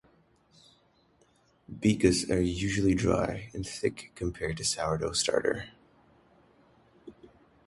[1.71, 5.67] Bigas are usually dry and thick compared to a sourdough starter.